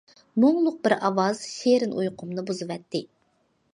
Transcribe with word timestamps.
مۇڭلۇق 0.43 0.79
بىر 0.87 0.95
ئاۋاز 1.09 1.41
شېرىن 1.51 1.93
ئۇيقۇمنى 1.99 2.47
بۇزۇۋەتتى. 2.49 3.03